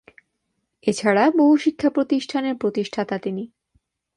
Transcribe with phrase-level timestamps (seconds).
[0.87, 3.43] এছাড়া বহু শিক্ষাপ্রতিষ্ঠানের প্রতিষ্ঠাতা তিনি।